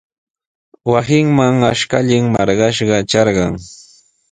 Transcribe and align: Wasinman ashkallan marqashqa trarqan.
Wasinman 0.91 1.57
ashkallan 1.71 2.25
marqashqa 2.33 2.97
trarqan. 3.11 3.53